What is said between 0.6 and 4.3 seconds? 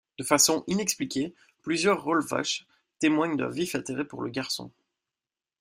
inexpliquée, plusieurs Roilwachhs témoignent d'un vif intérêt pour